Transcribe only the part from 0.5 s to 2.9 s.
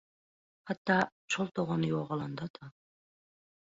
Hatda şol dogany ýogalanda-da.